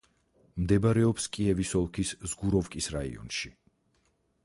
[0.61, 3.57] მდებარეობს კიევის ოლქის ზგუროვკის რაიონში.